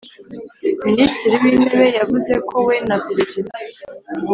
[0.85, 3.55] minisitiri w’intebe yavuze ko we na perezida